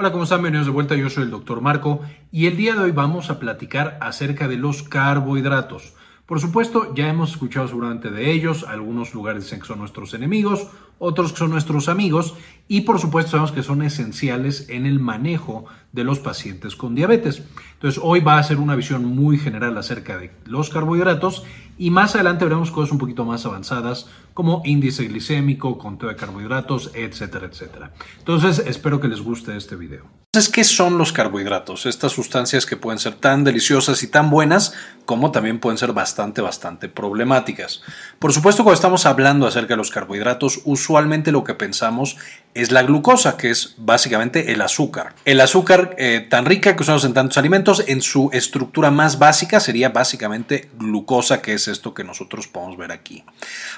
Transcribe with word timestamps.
Hola, 0.00 0.12
¿cómo 0.12 0.24
están? 0.24 0.38
Bienvenidos 0.38 0.66
de 0.66 0.72
vuelta. 0.72 0.96
Yo 0.96 1.10
soy 1.10 1.24
el 1.24 1.30
doctor 1.30 1.60
Marco 1.60 2.00
y 2.32 2.46
el 2.46 2.56
día 2.56 2.72
de 2.72 2.80
hoy 2.80 2.90
vamos 2.90 3.28
a 3.28 3.38
platicar 3.38 3.98
acerca 4.00 4.48
de 4.48 4.56
los 4.56 4.82
carbohidratos. 4.82 5.92
Por 6.24 6.40
supuesto, 6.40 6.94
ya 6.94 7.10
hemos 7.10 7.32
escuchado 7.32 7.68
seguramente 7.68 8.10
de 8.10 8.30
ellos. 8.30 8.64
Algunos 8.66 9.12
lugares 9.12 9.44
dicen 9.44 9.60
que 9.60 9.66
son 9.66 9.78
nuestros 9.78 10.14
enemigos, 10.14 10.68
otros 11.00 11.32
que 11.32 11.38
son 11.38 11.50
nuestros 11.50 11.88
amigos 11.88 12.34
y 12.68 12.82
por 12.82 13.00
supuesto 13.00 13.32
sabemos 13.32 13.50
que 13.50 13.64
son 13.64 13.82
esenciales 13.82 14.66
en 14.68 14.86
el 14.86 15.00
manejo 15.00 15.64
de 15.90 16.04
los 16.04 16.20
pacientes 16.20 16.76
con 16.76 16.94
diabetes. 16.94 17.42
Entonces, 17.72 18.00
hoy 18.04 18.20
va 18.20 18.38
a 18.38 18.42
ser 18.44 18.58
una 18.58 18.76
visión 18.76 19.04
muy 19.04 19.38
general 19.38 19.76
acerca 19.76 20.18
de 20.18 20.30
los 20.44 20.70
carbohidratos 20.70 21.42
y 21.78 21.90
más 21.90 22.14
adelante 22.14 22.44
veremos 22.44 22.70
cosas 22.70 22.92
un 22.92 22.98
poquito 22.98 23.24
más 23.24 23.44
avanzadas 23.46 24.06
como 24.34 24.62
índice 24.64 25.08
glicémico, 25.08 25.78
conteo 25.78 26.10
de 26.10 26.16
carbohidratos, 26.16 26.92
etcétera, 26.94 27.46
etcétera. 27.46 27.92
Entonces, 28.18 28.62
espero 28.66 29.00
que 29.00 29.08
les 29.08 29.20
guste 29.20 29.56
este 29.56 29.76
video. 29.76 30.04
Entonces, 30.32 30.52
¿qué 30.52 30.62
son 30.62 30.96
los 30.96 31.12
carbohidratos? 31.12 31.86
Estas 31.86 32.12
sustancias 32.12 32.64
que 32.64 32.76
pueden 32.76 33.00
ser 33.00 33.14
tan 33.14 33.42
deliciosas 33.42 34.04
y 34.04 34.06
tan 34.06 34.30
buenas 34.30 34.74
como 35.04 35.32
también 35.32 35.58
pueden 35.58 35.76
ser 35.76 35.92
bastante, 35.92 36.40
bastante 36.40 36.88
problemáticas. 36.88 37.82
Por 38.20 38.32
supuesto, 38.32 38.62
cuando 38.62 38.76
estamos 38.76 39.06
hablando 39.06 39.48
acerca 39.48 39.74
de 39.74 39.78
los 39.78 39.90
carbohidratos, 39.90 40.60
usualmente 40.64 40.89
lo 41.32 41.44
que 41.44 41.54
pensamos 41.54 42.16
es 42.52 42.72
la 42.72 42.82
glucosa, 42.82 43.36
que 43.36 43.50
es 43.50 43.74
básicamente 43.78 44.52
el 44.52 44.60
azúcar. 44.60 45.14
El 45.24 45.40
azúcar 45.40 45.94
eh, 45.98 46.26
tan 46.28 46.46
rica 46.46 46.74
que 46.74 46.82
usamos 46.82 47.04
en 47.04 47.14
tantos 47.14 47.38
alimentos, 47.38 47.84
en 47.86 48.02
su 48.02 48.28
estructura 48.32 48.90
más 48.90 49.18
básica 49.18 49.60
sería 49.60 49.90
básicamente 49.90 50.68
glucosa, 50.76 51.42
que 51.42 51.54
es 51.54 51.68
esto 51.68 51.94
que 51.94 52.02
nosotros 52.02 52.48
podemos 52.48 52.76
ver 52.76 52.90
aquí. 52.90 53.24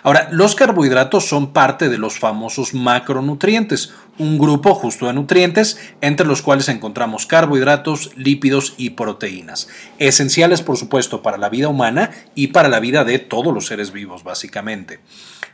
Ahora, 0.02 0.28
los 0.30 0.54
carbohidratos 0.54 1.28
son 1.28 1.52
parte 1.52 1.90
de 1.90 1.98
los 1.98 2.18
famosos 2.18 2.72
macronutrientes, 2.72 3.92
un 4.18 4.38
grupo 4.38 4.74
justo 4.74 5.06
de 5.06 5.14
nutrientes 5.14 5.78
entre 6.00 6.26
los 6.26 6.42
cuales 6.42 6.68
encontramos 6.68 7.26
carbohidratos, 7.26 8.10
lípidos 8.16 8.74
y 8.76 8.90
proteínas, 8.90 9.68
esenciales 9.98 10.62
por 10.62 10.76
supuesto 10.76 11.22
para 11.22 11.38
la 11.38 11.48
vida 11.48 11.68
humana 11.68 12.10
y 12.34 12.48
para 12.48 12.68
la 12.68 12.80
vida 12.80 13.04
de 13.04 13.18
todos 13.18 13.54
los 13.54 13.66
seres 13.66 13.92
vivos 13.92 14.24
básicamente. 14.24 15.00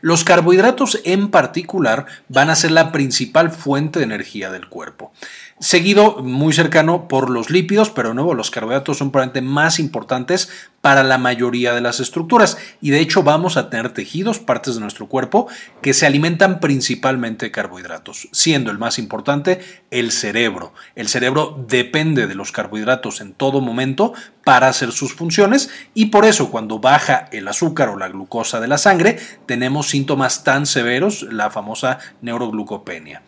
Los 0.00 0.22
carbohidratos 0.22 1.00
en 1.04 1.30
particular 1.30 2.06
van 2.28 2.50
a 2.50 2.56
ser 2.56 2.70
la 2.70 2.92
principal 2.92 3.50
fuente 3.50 3.98
de 3.98 4.04
energía 4.04 4.50
del 4.50 4.68
cuerpo 4.68 5.12
seguido 5.60 6.18
muy 6.22 6.52
cercano 6.52 7.08
por 7.08 7.30
los 7.30 7.50
lípidos, 7.50 7.90
pero 7.90 8.10
de 8.10 8.14
nuevo 8.14 8.34
los 8.34 8.50
carbohidratos 8.50 8.98
son 8.98 9.10
probablemente 9.10 9.42
más 9.42 9.78
importantes 9.78 10.48
para 10.80 11.02
la 11.02 11.18
mayoría 11.18 11.74
de 11.74 11.80
las 11.80 12.00
estructuras 12.00 12.56
y 12.80 12.90
de 12.90 13.00
hecho 13.00 13.22
vamos 13.22 13.56
a 13.56 13.68
tener 13.68 13.92
tejidos, 13.92 14.38
partes 14.38 14.74
de 14.74 14.80
nuestro 14.80 15.06
cuerpo 15.06 15.48
que 15.82 15.92
se 15.92 16.06
alimentan 16.06 16.60
principalmente 16.60 17.46
de 17.46 17.52
carbohidratos, 17.52 18.28
siendo 18.32 18.70
el 18.70 18.78
más 18.78 18.98
importante 18.98 19.60
el 19.90 20.12
cerebro. 20.12 20.72
El 20.94 21.08
cerebro 21.08 21.64
depende 21.68 22.26
de 22.26 22.34
los 22.34 22.52
carbohidratos 22.52 23.20
en 23.20 23.32
todo 23.32 23.60
momento 23.60 24.12
para 24.48 24.68
hacer 24.68 24.92
sus 24.92 25.12
funciones 25.12 25.68
y 25.92 26.06
por 26.06 26.24
eso 26.24 26.50
cuando 26.50 26.78
baja 26.78 27.28
el 27.32 27.48
azúcar 27.48 27.90
o 27.90 27.98
la 27.98 28.08
glucosa 28.08 28.60
de 28.60 28.66
la 28.66 28.78
sangre 28.78 29.18
tenemos 29.44 29.90
síntomas 29.90 30.42
tan 30.42 30.64
severos, 30.64 31.26
la 31.30 31.50
famosa 31.50 31.98
neuroglucopenia. 32.22 33.20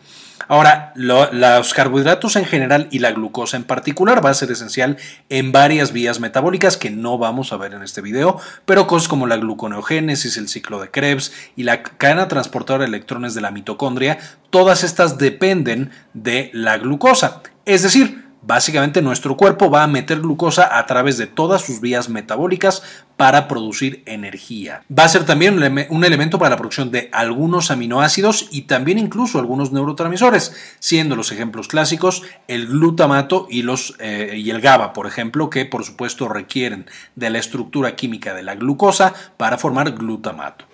Ahora, 0.47 0.93
los 0.95 1.75
carbohidratos 1.75 2.37
en 2.37 2.45
general 2.45 2.87
y 2.89 2.97
la 2.97 3.11
glucosa 3.11 3.55
en 3.55 3.65
particular 3.65 4.25
va 4.25 4.31
a 4.31 4.33
ser 4.33 4.49
esencial 4.49 4.97
en 5.29 5.51
varias 5.51 5.91
vías 5.91 6.19
metabólicas 6.19 6.75
que 6.75 6.89
no 6.89 7.19
vamos 7.19 7.53
a 7.53 7.57
ver 7.57 7.75
en 7.75 7.83
este 7.83 8.01
video, 8.01 8.39
pero 8.65 8.87
cosas 8.87 9.07
como 9.07 9.27
la 9.27 9.37
gluconeogénesis, 9.37 10.37
el 10.37 10.49
ciclo 10.49 10.81
de 10.81 10.89
Krebs 10.89 11.33
y 11.55 11.65
la 11.65 11.83
cadena 11.83 12.29
transportadora 12.29 12.85
de 12.85 12.89
electrones 12.89 13.35
de 13.35 13.41
la 13.41 13.51
mitocondria, 13.51 14.17
todas 14.49 14.83
estas 14.83 15.19
dependen 15.19 15.91
de 16.15 16.49
la 16.51 16.79
glucosa. 16.79 17.43
Es 17.65 17.83
decir, 17.83 18.20
Básicamente 18.43 19.03
nuestro 19.03 19.37
cuerpo 19.37 19.69
va 19.69 19.83
a 19.83 19.87
meter 19.87 20.19
glucosa 20.19 20.79
a 20.79 20.85
través 20.87 21.17
de 21.17 21.27
todas 21.27 21.61
sus 21.61 21.79
vías 21.79 22.09
metabólicas 22.09 22.81
para 23.15 23.47
producir 23.47 24.01
energía. 24.07 24.81
Va 24.97 25.03
a 25.03 25.09
ser 25.09 25.25
también 25.25 25.61
un 25.89 26.03
elemento 26.03 26.39
para 26.39 26.49
la 26.49 26.57
producción 26.57 26.89
de 26.89 27.09
algunos 27.13 27.69
aminoácidos 27.69 28.47
y 28.49 28.63
también 28.63 28.97
incluso 28.97 29.37
algunos 29.37 29.71
neurotransmisores, 29.71 30.55
siendo 30.79 31.15
los 31.15 31.31
ejemplos 31.31 31.67
clásicos 31.67 32.23
el 32.47 32.65
glutamato 32.65 33.45
y, 33.47 33.63
eh, 33.99 34.43
el 34.43 34.59
GABA, 34.59 34.93
por 34.93 35.05
ejemplo, 35.05 35.51
que 35.51 35.65
por 35.65 35.85
supuesto 35.85 36.27
requieren 36.27 36.87
de 37.15 37.29
la 37.29 37.37
estructura 37.37 37.95
química 37.95 38.33
de 38.33 38.41
la 38.41 38.55
glucosa 38.55 39.13
para 39.37 39.59
formar 39.59 39.91
glutamato. 39.91 40.65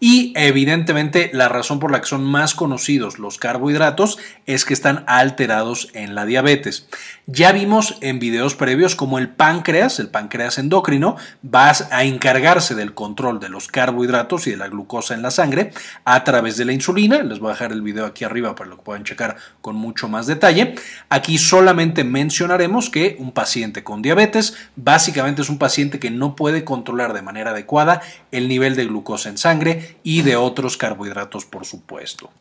Y 0.00 0.32
evidentemente 0.36 1.30
la 1.32 1.48
razón 1.48 1.78
por 1.78 1.90
la 1.90 2.00
que 2.00 2.06
son 2.06 2.24
más 2.24 2.54
conocidos 2.54 3.18
los 3.18 3.38
carbohidratos 3.38 4.18
es 4.46 4.64
que 4.64 4.74
están 4.74 5.04
alterados 5.06 5.88
en 5.94 6.14
la 6.14 6.26
diabetes. 6.26 6.88
Ya 7.26 7.52
vimos 7.52 7.98
en 8.00 8.18
videos 8.18 8.56
previos 8.56 8.96
como 8.96 9.16
el 9.16 9.28
páncreas, 9.28 10.00
el 10.00 10.08
páncreas 10.08 10.58
endocrino, 10.58 11.16
va 11.42 11.70
a 11.92 12.02
encargarse 12.02 12.74
del 12.74 12.94
control 12.94 13.38
de 13.38 13.48
los 13.48 13.68
carbohidratos 13.68 14.48
y 14.48 14.50
de 14.50 14.56
la 14.56 14.66
glucosa 14.66 15.14
en 15.14 15.22
la 15.22 15.30
sangre 15.30 15.70
a 16.04 16.24
través 16.24 16.56
de 16.56 16.64
la 16.64 16.72
insulina. 16.72 17.22
Les 17.22 17.38
voy 17.38 17.50
a 17.50 17.52
dejar 17.52 17.70
el 17.70 17.80
video 17.80 18.06
aquí 18.06 18.24
arriba 18.24 18.56
para 18.56 18.70
que 18.70 18.76
lo 18.76 18.82
puedan 18.82 19.04
checar 19.04 19.36
con 19.60 19.76
mucho 19.76 20.08
más 20.08 20.26
detalle. 20.26 20.74
Aquí 21.10 21.38
solamente 21.38 22.02
mencionaremos 22.02 22.90
que 22.90 23.14
un 23.20 23.30
paciente 23.30 23.84
con 23.84 24.02
diabetes 24.02 24.56
básicamente 24.74 25.42
es 25.42 25.48
un 25.48 25.58
paciente 25.58 26.00
que 26.00 26.10
no 26.10 26.34
puede 26.34 26.64
controlar 26.64 27.12
de 27.12 27.22
manera 27.22 27.52
adecuada 27.52 28.02
el 28.32 28.48
nivel 28.48 28.74
de 28.74 28.86
glucosa 28.86 29.28
en 29.28 29.38
sangre 29.38 29.96
y 30.02 30.22
de 30.22 30.34
otros 30.34 30.76
carbohidratos, 30.76 31.44
por 31.44 31.66
supuesto. 31.66 32.32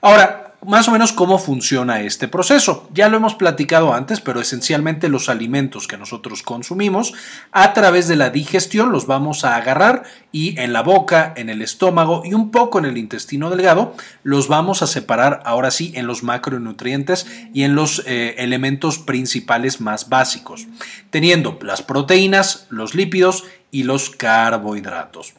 Ahora, 0.00 0.50
más 0.66 0.88
o 0.88 0.92
menos 0.92 1.12
cómo 1.12 1.38
funciona 1.38 2.00
este 2.02 2.28
proceso. 2.28 2.88
Ya 2.92 3.08
lo 3.08 3.16
hemos 3.16 3.34
platicado 3.34 3.94
antes, 3.94 4.20
pero 4.20 4.40
esencialmente 4.40 5.08
los 5.08 5.28
alimentos 5.28 5.88
que 5.88 5.96
nosotros 5.96 6.42
consumimos 6.42 7.14
a 7.50 7.72
través 7.72 8.08
de 8.08 8.16
la 8.16 8.30
digestión 8.30 8.92
los 8.92 9.06
vamos 9.06 9.44
a 9.44 9.56
agarrar 9.56 10.02
y 10.32 10.58
en 10.60 10.72
la 10.72 10.82
boca, 10.82 11.32
en 11.36 11.48
el 11.48 11.62
estómago 11.62 12.22
y 12.24 12.34
un 12.34 12.50
poco 12.50 12.78
en 12.78 12.84
el 12.84 12.98
intestino 12.98 13.48
delgado 13.48 13.94
los 14.22 14.48
vamos 14.48 14.82
a 14.82 14.86
separar 14.86 15.40
ahora 15.44 15.70
sí 15.70 15.92
en 15.94 16.06
los 16.06 16.22
macronutrientes 16.22 17.26
y 17.54 17.62
en 17.62 17.74
los 17.74 18.02
eh, 18.06 18.34
elementos 18.38 18.98
principales 18.98 19.80
más 19.80 20.08
básicos, 20.08 20.66
teniendo 21.10 21.58
las 21.62 21.82
proteínas, 21.82 22.66
los 22.68 22.94
lípidos 22.94 23.44
y 23.70 23.84
los 23.84 24.10
carbohidratos 24.10 25.34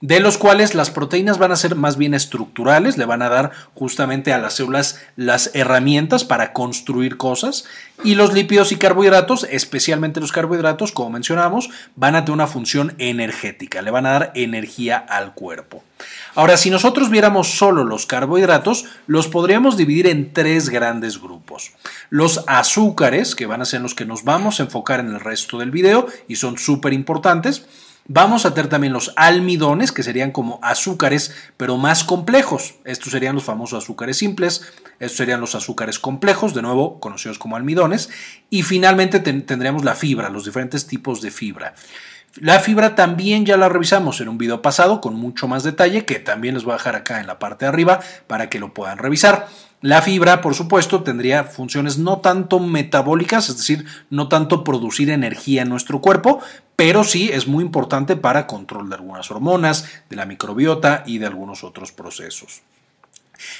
de 0.00 0.20
los 0.20 0.36
cuales 0.36 0.74
las 0.74 0.90
proteínas 0.90 1.38
van 1.38 1.52
a 1.52 1.56
ser 1.56 1.74
más 1.74 1.96
bien 1.96 2.12
estructurales, 2.12 2.98
le 2.98 3.06
van 3.06 3.22
a 3.22 3.28
dar 3.28 3.52
justamente 3.74 4.32
a 4.32 4.38
las 4.38 4.54
células 4.54 5.00
las 5.16 5.50
herramientas 5.54 6.24
para 6.24 6.52
construir 6.52 7.16
cosas, 7.16 7.64
y 8.04 8.14
los 8.14 8.34
lípidos 8.34 8.72
y 8.72 8.76
carbohidratos, 8.76 9.46
especialmente 9.50 10.20
los 10.20 10.32
carbohidratos, 10.32 10.92
como 10.92 11.10
mencionamos, 11.10 11.70
van 11.94 12.14
a 12.14 12.24
tener 12.24 12.34
una 12.34 12.46
función 12.46 12.94
energética, 12.98 13.80
le 13.80 13.90
van 13.90 14.06
a 14.06 14.12
dar 14.12 14.32
energía 14.34 14.98
al 14.98 15.32
cuerpo. 15.32 15.82
Ahora, 16.34 16.58
si 16.58 16.68
nosotros 16.68 17.08
viéramos 17.08 17.56
solo 17.56 17.82
los 17.82 18.04
carbohidratos, 18.04 18.84
los 19.06 19.28
podríamos 19.28 19.78
dividir 19.78 20.06
en 20.06 20.34
tres 20.34 20.68
grandes 20.68 21.18
grupos. 21.18 21.72
Los 22.10 22.44
azúcares, 22.46 23.34
que 23.34 23.46
van 23.46 23.62
a 23.62 23.64
ser 23.64 23.80
los 23.80 23.94
que 23.94 24.04
nos 24.04 24.24
vamos 24.24 24.60
a 24.60 24.64
enfocar 24.64 25.00
en 25.00 25.08
el 25.08 25.20
resto 25.20 25.58
del 25.58 25.70
video 25.70 26.06
y 26.28 26.36
son 26.36 26.58
súper 26.58 26.92
importantes, 26.92 27.64
Vamos 28.08 28.46
a 28.46 28.54
tener 28.54 28.68
también 28.68 28.92
los 28.92 29.12
almidones, 29.16 29.90
que 29.90 30.04
serían 30.04 30.30
como 30.30 30.60
azúcares, 30.62 31.34
pero 31.56 31.76
más 31.76 32.04
complejos. 32.04 32.76
Estos 32.84 33.12
serían 33.12 33.34
los 33.34 33.44
famosos 33.44 33.82
azúcares 33.82 34.16
simples, 34.18 34.62
estos 35.00 35.16
serían 35.16 35.40
los 35.40 35.56
azúcares 35.56 35.98
complejos, 35.98 36.54
de 36.54 36.62
nuevo 36.62 37.00
conocidos 37.00 37.38
como 37.38 37.56
almidones. 37.56 38.08
Y 38.48 38.62
finalmente 38.62 39.18
tendríamos 39.18 39.84
la 39.84 39.96
fibra, 39.96 40.28
los 40.28 40.44
diferentes 40.44 40.86
tipos 40.86 41.20
de 41.20 41.32
fibra. 41.32 41.74
La 42.36 42.60
fibra 42.60 42.94
también 42.94 43.46
ya 43.46 43.56
la 43.56 43.68
revisamos 43.68 44.20
en 44.20 44.28
un 44.28 44.36
video 44.36 44.60
pasado 44.60 45.00
con 45.00 45.14
mucho 45.14 45.48
más 45.48 45.64
detalle, 45.64 46.04
que 46.04 46.18
también 46.18 46.54
les 46.54 46.64
voy 46.64 46.74
a 46.74 46.76
dejar 46.76 46.94
acá 46.94 47.18
en 47.18 47.26
la 47.26 47.38
parte 47.38 47.64
de 47.64 47.70
arriba 47.70 48.00
para 48.26 48.50
que 48.50 48.60
lo 48.60 48.74
puedan 48.74 48.98
revisar. 48.98 49.48
La 49.86 50.02
fibra, 50.02 50.40
por 50.40 50.56
supuesto, 50.56 51.04
tendría 51.04 51.44
funciones 51.44 51.96
no 51.96 52.18
tanto 52.18 52.58
metabólicas, 52.58 53.48
es 53.48 53.58
decir, 53.58 53.86
no 54.10 54.26
tanto 54.26 54.64
producir 54.64 55.10
energía 55.10 55.62
en 55.62 55.68
nuestro 55.68 56.00
cuerpo, 56.00 56.40
pero 56.74 57.04
sí 57.04 57.30
es 57.32 57.46
muy 57.46 57.62
importante 57.62 58.16
para 58.16 58.48
control 58.48 58.88
de 58.88 58.96
algunas 58.96 59.30
hormonas, 59.30 59.88
de 60.10 60.16
la 60.16 60.26
microbiota 60.26 61.04
y 61.06 61.18
de 61.18 61.26
algunos 61.26 61.62
otros 61.62 61.92
procesos. 61.92 62.62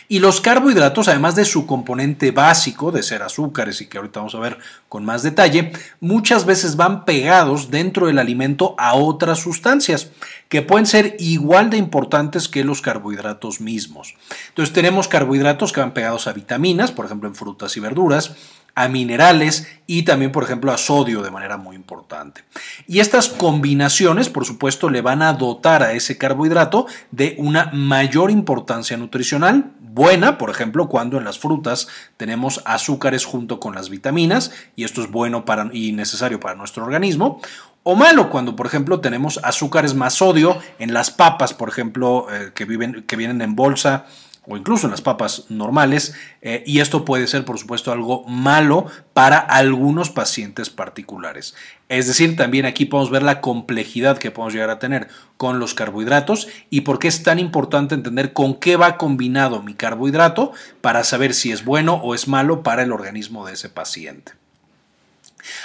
Y 0.09 0.19
los 0.19 0.41
carbohidratos, 0.41 1.09
además 1.09 1.35
de 1.35 1.45
su 1.45 1.67
componente 1.67 2.31
básico 2.31 2.93
de 2.93 3.03
ser 3.03 3.23
azúcares 3.23 3.81
y 3.81 3.87
que 3.87 3.99
ahorita 3.99 4.21
vamos 4.21 4.35
a 4.35 4.41
ver 4.41 4.59
con 4.89 5.05
más 5.05 5.23
detalle, 5.23 5.73
muchas 6.01 6.47
veces 6.47 6.77
van 6.77 7.05
pegados 7.05 7.71
dentro 7.71 8.07
del 8.07 8.19
alimento 8.19 8.75
a 8.79 8.95
otras 8.95 9.41
sustancias 9.41 10.11
que 10.49 10.63
pueden 10.63 10.87
ser 10.87 11.17
igual 11.19 11.71
de 11.71 11.77
importantes 11.77 12.49
que 12.49 12.65
los 12.65 12.81
carbohidratos 12.81 13.61
mismos. 13.61 14.15
Entonces 14.49 14.73
tenemos 14.73 15.09
carbohidratos 15.09 15.73
que 15.73 15.81
van 15.81 15.95
pegados 15.95 16.27
a 16.27 16.33
vitaminas, 16.33 16.93
por 16.93 17.07
ejemplo 17.07 17.29
en 17.29 17.35
frutas 17.35 17.77
y 17.77 17.81
verduras, 17.81 18.37
a 18.77 18.89
minerales 18.89 19.67
y 19.87 20.03
también, 20.03 20.31
por 20.31 20.45
ejemplo, 20.45 20.71
a 20.71 20.77
sodio 20.77 21.23
de 21.23 21.31
manera 21.31 21.57
muy 21.57 21.75
importante. 21.75 22.45
Y 22.87 23.01
estas 23.01 23.29
combinaciones, 23.29 24.29
por 24.29 24.45
supuesto, 24.45 24.91
le 24.91 25.01
van 25.01 25.23
a 25.23 25.33
dotar 25.33 25.83
a 25.83 25.95
ese 25.95 26.19
carbohidrato 26.19 26.87
de 27.11 27.35
una 27.39 27.71
mayor 27.73 28.31
importancia 28.31 28.99
nutricional, 28.99 29.73
buena, 29.81 30.37
por 30.37 30.51
ejemplo, 30.51 30.89
cuando 30.89 31.17
en 31.17 31.25
las 31.25 31.39
frutas 31.39 31.89
tenemos 32.19 32.61
azúcares 32.67 33.25
junto 33.25 33.59
con 33.61 33.75
las 33.75 33.89
vitaminas, 33.89 34.53
y 34.77 34.85
esto 34.85 35.03
es 35.03 35.11
bueno 35.11 35.47
para, 35.47 35.71
y 35.73 35.93
necesario 35.93 36.39
para 36.39 36.55
nuestro 36.55 36.85
organismo, 36.85 37.41
o 37.83 37.95
malo 37.95 38.29
cuando, 38.29 38.57
por 38.57 38.67
ejemplo, 38.67 39.01
tenemos 39.01 39.41
azúcares 39.43 39.95
más 39.95 40.15
sodio 40.15 40.59
en 40.79 40.93
las 40.93 41.11
papas, 41.11 41.55
por 41.55 41.71
ejemplo, 41.71 42.27
eh, 42.31 42.51
que, 42.55 42.67
que 43.07 43.17
vienen 43.17 43.41
en 43.41 43.57
bolsa 43.57 44.05
o 44.47 44.57
incluso 44.57 44.87
en 44.87 44.93
las 44.93 45.03
papas 45.03 45.45
normales, 45.49 46.15
eh, 46.41 46.63
y 46.67 46.81
esto 46.81 47.05
puede 47.05 47.27
ser, 47.27 47.45
por 47.45 47.59
supuesto, 47.59 47.93
algo 47.93 48.25
malo 48.25 48.87
para 49.13 49.39
algunos 49.39 50.11
pacientes 50.11 50.71
particulares. 50.71 51.55
Es 51.89 52.07
decir, 52.07 52.37
también 52.37 52.67
aquí 52.67 52.85
podemos 52.85 53.11
ver 53.11 53.23
la 53.23 53.41
complejidad 53.41 54.19
que 54.19 54.31
podemos 54.31 54.55
llegar 54.55 54.71
a 54.71 54.79
tener 54.79 55.09
con 55.37 55.59
los 55.59 55.75
carbohidratos 55.75 56.49
y 56.71 56.83
por 56.83 56.99
qué 56.99 57.09
es 57.09 57.23
tan 57.23 57.39
importante 57.39 57.95
entender 57.95 58.33
con 58.33 58.55
qué 58.55 58.77
va 58.77 58.97
combinado 58.97 59.63
mi 59.63 59.75
carbohidrato 59.75 60.53
para 60.81 61.05
saber 61.05 61.35
si 61.35 61.53
es 61.53 61.65
bueno 61.65 61.95
o 61.95 62.15
es 62.15 62.29
malo 62.29 62.63
para 62.63 62.83
el 62.83 62.93
organismo 62.93 63.47
de 63.47 63.55
ese 63.55 63.69
paciente. 63.69 64.33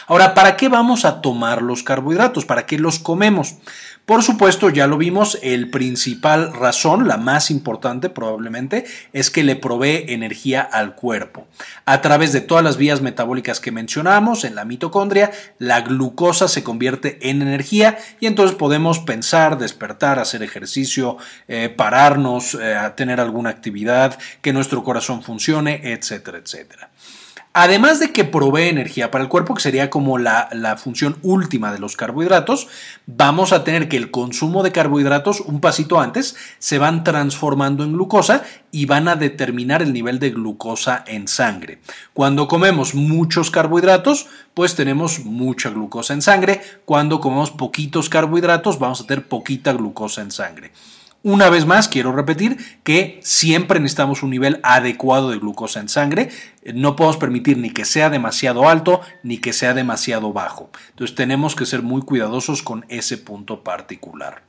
Ahora, 0.07 0.33
¿para 0.33 0.57
qué 0.57 0.69
vamos 0.69 1.05
a 1.05 1.21
tomar 1.21 1.61
los 1.61 1.83
carbohidratos? 1.83 2.45
¿Para 2.45 2.65
qué 2.65 2.77
los 2.77 2.99
comemos? 2.99 3.55
Por 4.05 4.23
supuesto, 4.23 4.69
ya 4.69 4.87
lo 4.87 4.97
vimos, 4.97 5.37
el 5.43 5.69
principal 5.69 6.53
razón, 6.53 7.07
la 7.07 7.17
más 7.17 7.51
importante 7.51 8.09
probablemente, 8.09 8.85
es 9.13 9.29
que 9.29 9.43
le 9.43 9.55
provee 9.55 10.05
energía 10.09 10.61
al 10.61 10.95
cuerpo. 10.95 11.47
A 11.85 12.01
través 12.01 12.33
de 12.33 12.41
todas 12.41 12.63
las 12.63 12.77
vías 12.77 13.01
metabólicas 13.01 13.59
que 13.59 13.71
mencionamos 13.71 14.43
en 14.43 14.55
la 14.55 14.65
mitocondria, 14.65 15.31
la 15.59 15.81
glucosa 15.81 16.47
se 16.47 16.63
convierte 16.63 17.29
en 17.29 17.41
energía 17.41 17.99
y 18.19 18.25
entonces 18.25 18.57
podemos 18.57 18.99
pensar, 18.99 19.57
despertar, 19.57 20.19
hacer 20.19 20.41
ejercicio, 20.41 21.17
eh, 21.47 21.69
pararnos, 21.69 22.57
eh, 22.59 22.75
tener 22.97 23.19
alguna 23.19 23.51
actividad, 23.51 24.17
que 24.41 24.51
nuestro 24.51 24.83
corazón 24.83 25.21
funcione, 25.21 25.93
etcétera, 25.93 26.39
etcétera. 26.39 26.89
Además 27.53 27.99
de 27.99 28.13
que 28.13 28.23
provee 28.23 28.69
energía 28.69 29.11
para 29.11 29.25
el 29.25 29.29
cuerpo, 29.29 29.53
que 29.53 29.61
sería 29.61 29.89
como 29.89 30.17
la, 30.17 30.47
función 30.81 31.17
última 31.21 31.73
de 31.73 31.79
los 31.79 31.97
carbohidratos, 31.97 32.69
vamos 33.07 33.51
a 33.51 33.65
tener 33.65 33.89
que 33.89 33.97
el 33.97 34.09
consumo 34.09 34.63
de 34.63 34.71
carbohidratos 34.71 35.41
un 35.41 35.59
pasito 35.59 35.99
antes 35.99 36.37
se 36.59 36.77
van 36.77 37.03
transformando 37.03 37.83
en 37.83 37.91
glucosa 37.91 38.43
y 38.71 38.85
van 38.85 39.09
a 39.09 39.17
determinar 39.17 39.81
el 39.81 39.91
nivel 39.91 40.17
de 40.19 40.29
glucosa 40.29 41.03
en 41.05 41.27
sangre. 41.27 41.79
Cuando 42.13 42.47
comemos 42.47 42.95
muchos 42.95 43.51
carbohidratos, 43.51 44.27
pues 44.53 44.75
tenemos 44.75 45.25
mucha 45.25 45.71
glucosa 45.71 46.13
en 46.13 46.21
sangre. 46.21 46.61
Cuando 46.85 47.19
comemos 47.19 47.51
poquitos 47.51 48.07
carbohidratos, 48.07 48.79
vamos 48.79 49.01
a 49.01 49.07
tener 49.07 49.27
poquita 49.27 49.73
glucosa 49.73 50.21
en 50.21 50.31
sangre. 50.31 50.71
Una 51.23 51.51
vez 51.51 51.67
más, 51.67 51.87
quiero 51.87 52.11
repetir 52.13 52.57
que 52.83 53.19
siempre 53.21 53.79
necesitamos 53.79 54.23
un 54.23 54.31
nivel 54.31 54.59
adecuado 54.63 55.29
de 55.29 55.37
glucosa 55.37 55.79
en 55.79 55.87
sangre. 55.87 56.29
No 56.73 56.95
podemos 56.95 57.17
permitir 57.17 57.59
ni 57.59 57.69
que 57.69 57.85
sea 57.85 58.09
demasiado 58.09 58.67
alto 58.67 59.01
ni 59.21 59.37
que 59.37 59.53
sea 59.53 59.75
demasiado 59.75 60.33
bajo. 60.33 60.71
Entonces 60.89 61.15
tenemos 61.15 61.55
que 61.55 61.67
ser 61.67 61.83
muy 61.83 62.01
cuidadosos 62.01 62.63
con 62.63 62.85
ese 62.89 63.19
punto 63.19 63.63
particular. 63.63 64.41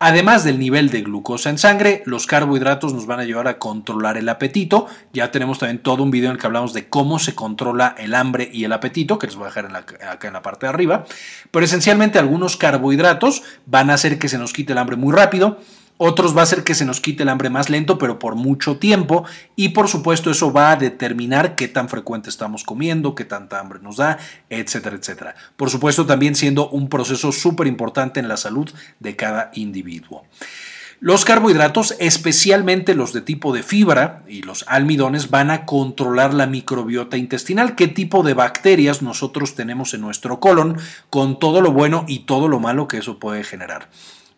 Además 0.00 0.44
del 0.44 0.58
nivel 0.58 0.90
de 0.90 1.00
glucosa 1.00 1.48
en 1.48 1.56
sangre, 1.56 2.02
los 2.04 2.26
carbohidratos 2.26 2.92
nos 2.92 3.06
van 3.06 3.20
a 3.20 3.22
ayudar 3.22 3.48
a 3.48 3.58
controlar 3.58 4.18
el 4.18 4.28
apetito. 4.28 4.88
Ya 5.14 5.30
tenemos 5.30 5.60
también 5.60 5.78
todo 5.78 6.02
un 6.02 6.10
video 6.10 6.28
en 6.28 6.34
el 6.34 6.40
que 6.40 6.46
hablamos 6.46 6.74
de 6.74 6.88
cómo 6.88 7.20
se 7.20 7.34
controla 7.34 7.94
el 7.96 8.14
hambre 8.14 8.50
y 8.52 8.64
el 8.64 8.72
apetito, 8.72 9.18
que 9.18 9.28
les 9.28 9.36
voy 9.36 9.44
a 9.44 9.48
dejar 9.48 9.74
acá 9.74 10.26
en 10.26 10.34
la 10.34 10.42
parte 10.42 10.66
de 10.66 10.70
arriba. 10.70 11.06
Pero 11.50 11.64
esencialmente 11.64 12.18
algunos 12.18 12.58
carbohidratos 12.58 13.44
van 13.64 13.88
a 13.88 13.94
hacer 13.94 14.18
que 14.18 14.28
se 14.28 14.36
nos 14.36 14.52
quite 14.52 14.72
el 14.72 14.78
hambre 14.78 14.96
muy 14.96 15.14
rápido 15.14 15.58
otros 16.04 16.36
va 16.36 16.40
a 16.40 16.42
hacer 16.42 16.64
que 16.64 16.74
se 16.74 16.84
nos 16.84 17.00
quite 17.00 17.22
el 17.22 17.28
hambre 17.28 17.48
más 17.48 17.70
lento, 17.70 17.96
pero 17.96 18.18
por 18.18 18.34
mucho 18.34 18.76
tiempo. 18.76 19.24
Y 19.54 19.68
por 19.68 19.88
supuesto 19.88 20.32
eso 20.32 20.52
va 20.52 20.72
a 20.72 20.76
determinar 20.76 21.54
qué 21.54 21.68
tan 21.68 21.88
frecuente 21.88 22.28
estamos 22.28 22.64
comiendo, 22.64 23.14
qué 23.14 23.24
tanta 23.24 23.60
hambre 23.60 23.78
nos 23.80 23.98
da, 23.98 24.18
etcétera, 24.50 24.96
etcétera. 24.96 25.36
Por 25.56 25.70
supuesto 25.70 26.04
también 26.04 26.34
siendo 26.34 26.68
un 26.70 26.88
proceso 26.88 27.30
súper 27.30 27.68
importante 27.68 28.18
en 28.18 28.26
la 28.26 28.36
salud 28.36 28.68
de 28.98 29.14
cada 29.14 29.52
individuo. 29.54 30.24
Los 30.98 31.24
carbohidratos, 31.24 31.94
especialmente 32.00 32.94
los 32.94 33.12
de 33.12 33.20
tipo 33.20 33.52
de 33.52 33.62
fibra 33.62 34.22
y 34.28 34.42
los 34.42 34.64
almidones, 34.68 35.30
van 35.30 35.50
a 35.50 35.66
controlar 35.66 36.34
la 36.34 36.46
microbiota 36.46 37.16
intestinal, 37.16 37.74
qué 37.76 37.86
tipo 37.88 38.24
de 38.24 38.34
bacterias 38.34 39.02
nosotros 39.02 39.54
tenemos 39.54 39.94
en 39.94 40.00
nuestro 40.00 40.40
colon, 40.40 40.78
con 41.10 41.38
todo 41.38 41.60
lo 41.60 41.72
bueno 41.72 42.04
y 42.08 42.20
todo 42.20 42.48
lo 42.48 42.60
malo 42.60 42.88
que 42.88 42.98
eso 42.98 43.18
puede 43.18 43.44
generar 43.44 43.88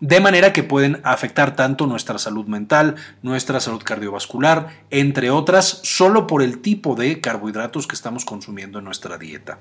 de 0.00 0.20
manera 0.20 0.52
que 0.52 0.62
pueden 0.62 1.00
afectar 1.05 1.56
tanto 1.56 1.87
nuestra 1.87 2.19
salud 2.19 2.46
mental, 2.46 2.96
nuestra 3.23 3.61
salud 3.61 3.82
cardiovascular, 3.82 4.69
entre 4.91 5.31
otras, 5.31 5.81
solo 5.82 6.26
por 6.26 6.43
el 6.43 6.61
tipo 6.61 6.94
de 6.94 7.20
carbohidratos 7.20 7.87
que 7.87 7.94
estamos 7.94 8.25
consumiendo 8.25 8.79
en 8.79 8.85
nuestra 8.85 9.19
dieta. 9.19 9.58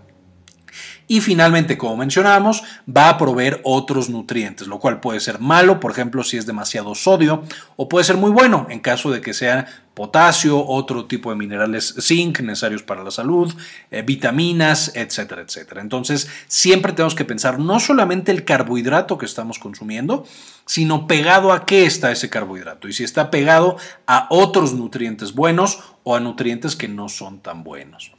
Y 1.08 1.22
finalmente, 1.22 1.78
como 1.78 1.98
mencionábamos, 1.98 2.64
va 2.88 3.10
a 3.10 3.18
proveer 3.18 3.60
otros 3.64 4.10
nutrientes, 4.10 4.68
lo 4.68 4.80
cual 4.80 5.00
puede 5.00 5.20
ser 5.20 5.40
malo, 5.40 5.80
por 5.80 5.92
ejemplo, 5.92 6.24
si 6.24 6.38
es 6.38 6.46
demasiado 6.46 6.96
sodio, 6.96 7.44
o 7.76 7.90
puede 7.90 8.06
ser 8.06 8.18
muy 8.18 8.32
bueno 8.32 8.68
en 8.70 8.80
caso 8.80 9.12
de 9.12 9.22
que 9.22 9.34
sea 9.34 9.68
potasio, 9.94 10.66
otro 10.66 11.06
tipo 11.06 11.30
de 11.30 11.36
minerales 11.36 11.96
zinc 12.00 12.40
necesarios 12.40 12.82
para 12.84 13.04
la 13.04 13.12
salud, 13.12 13.54
eh, 13.92 14.02
vitaminas, 14.02 14.92
etcétera, 14.96 15.42
etcétera. 15.42 15.82
Entonces, 15.82 16.30
siempre 16.48 16.94
tenemos 16.94 17.16
que 17.16 17.26
pensar 17.26 17.60
no 17.60 17.80
solamente 17.80 18.32
el 18.32 18.44
carbohidrato 18.44 19.18
que 19.18 19.26
estamos 19.26 19.60
consumiendo, 19.60 20.26
sino 20.66 21.06
pegado 21.06 21.52
a 21.52 21.66
qué 21.66 21.86
está 21.86 22.12
ese 22.12 22.30
carbohidrato 22.30 22.88
y 22.88 22.94
si 22.94 23.04
está 23.04 23.30
pegado 23.30 23.78
a 24.08 24.28
otros 24.30 24.74
nutrientes 24.74 25.34
buenos 25.34 25.80
o 26.04 26.16
a 26.16 26.20
nutrientes 26.20 26.76
que 26.76 26.88
no 26.88 27.10
son 27.10 27.40
tan 27.40 27.64
buenos. 27.64 28.12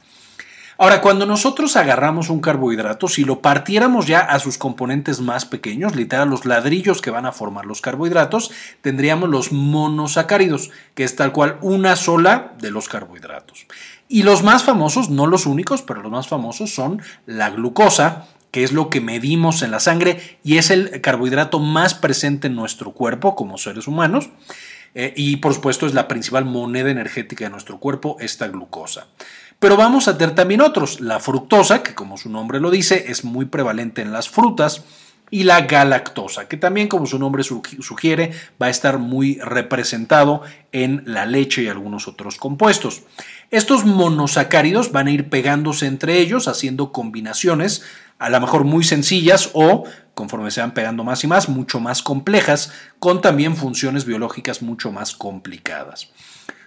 Ahora, 0.77 0.99
cuando 0.99 1.25
nosotros 1.25 1.77
agarramos 1.77 2.29
un 2.29 2.41
carbohidrato, 2.41 3.07
si 3.07 3.23
lo 3.23 3.41
partiéramos 3.41 4.07
ya 4.07 4.19
a 4.19 4.39
sus 4.39 4.57
componentes 4.57 5.21
más 5.21 5.45
pequeños, 5.45 5.95
literal 5.95 6.29
los 6.29 6.45
ladrillos 6.45 7.01
que 7.01 7.11
van 7.11 7.25
a 7.25 7.31
formar 7.31 7.65
los 7.65 7.79
carbohidratos, 7.79 8.51
tendríamos 8.81 9.29
los 9.29 9.53
monosacáridos, 9.53 10.71
que 10.93 11.05
es 11.05 11.15
tal 11.15 11.31
cual 11.31 11.57
una 11.61 11.95
sola 11.95 12.53
de 12.59 12.71
los 12.71 12.89
carbohidratos. 12.89 13.67
Y 14.09 14.23
los 14.23 14.43
más 14.43 14.63
famosos, 14.63 15.09
no 15.09 15.27
los 15.27 15.45
únicos, 15.45 15.81
pero 15.81 16.01
los 16.01 16.11
más 16.11 16.27
famosos 16.27 16.75
son 16.75 17.01
la 17.25 17.51
glucosa, 17.51 18.27
que 18.51 18.63
es 18.63 18.73
lo 18.73 18.89
que 18.89 19.01
medimos 19.01 19.61
en 19.61 19.71
la 19.71 19.79
sangre 19.79 20.39
y 20.43 20.57
es 20.57 20.71
el 20.71 21.01
carbohidrato 21.01 21.59
más 21.59 21.93
presente 21.93 22.47
en 22.47 22.55
nuestro 22.55 22.91
cuerpo 22.91 23.35
como 23.35 23.57
seres 23.57 23.87
humanos. 23.87 24.29
Eh, 24.93 25.13
y 25.17 25.37
por 25.37 25.53
supuesto 25.53 25.85
es 25.85 25.93
la 25.93 26.07
principal 26.07 26.45
moneda 26.45 26.89
energética 26.89 27.43
de 27.43 27.51
nuestro 27.51 27.79
cuerpo, 27.79 28.15
esta 28.21 28.47
glucosa. 28.47 29.07
Pero 29.59 29.77
vamos 29.77 30.07
a 30.07 30.17
tener 30.17 30.35
también 30.35 30.61
otros, 30.61 30.99
la 31.01 31.19
fructosa, 31.19 31.81
que 31.81 31.95
como 31.95 32.17
su 32.17 32.29
nombre 32.29 32.59
lo 32.59 32.71
dice, 32.71 33.05
es 33.07 33.23
muy 33.23 33.45
prevalente 33.45 34.01
en 34.01 34.11
las 34.11 34.29
frutas, 34.29 34.83
y 35.31 35.43
la 35.43 35.61
galactosa, 35.61 36.47
que 36.47 36.57
también 36.57 36.87
como 36.87 37.05
su 37.05 37.17
nombre 37.17 37.43
sugiere, 37.43 38.31
va 38.61 38.67
a 38.67 38.69
estar 38.69 38.99
muy 38.99 39.39
representado 39.39 40.41
en 40.71 41.03
la 41.05 41.25
leche 41.25 41.63
y 41.63 41.67
algunos 41.67 42.07
otros 42.07 42.37
compuestos. 42.37 43.03
Estos 43.51 43.85
monosacáridos 43.85 44.91
van 44.91 45.07
a 45.07 45.11
ir 45.11 45.29
pegándose 45.29 45.87
entre 45.87 46.19
ellos, 46.19 46.47
haciendo 46.47 46.91
combinaciones, 46.91 47.83
a 48.19 48.29
lo 48.29 48.39
mejor 48.39 48.63
muy 48.63 48.83
sencillas 48.83 49.49
o, 49.53 49.83
conforme 50.13 50.51
se 50.51 50.61
van 50.61 50.73
pegando 50.73 51.03
más 51.03 51.23
y 51.23 51.27
más, 51.27 51.49
mucho 51.49 51.79
más 51.79 52.01
complejas, 52.01 52.71
con 52.99 53.21
también 53.21 53.55
funciones 53.55 54.05
biológicas 54.05 54.61
mucho 54.61 54.91
más 54.91 55.15
complicadas. 55.15 56.09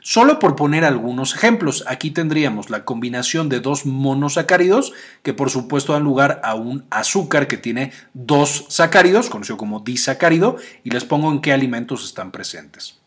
Solo 0.00 0.38
por 0.38 0.56
poner 0.56 0.84
algunos 0.84 1.34
ejemplos, 1.34 1.84
aquí 1.86 2.10
tendríamos 2.10 2.70
la 2.70 2.84
combinación 2.84 3.48
de 3.48 3.60
dos 3.60 3.86
monosacáridos 3.86 4.92
que 5.22 5.34
por 5.34 5.50
supuesto 5.50 5.92
dan 5.92 6.04
lugar 6.04 6.40
a 6.44 6.54
un 6.54 6.86
azúcar 6.90 7.48
que 7.48 7.56
tiene 7.56 7.92
dos 8.14 8.66
sacáridos, 8.68 9.30
conocido 9.30 9.56
como 9.56 9.80
disacárido, 9.80 10.56
y 10.84 10.90
les 10.90 11.04
pongo 11.04 11.30
en 11.30 11.40
qué 11.40 11.52
alimentos 11.52 12.04
están 12.04 12.30
presentes. 12.30 12.98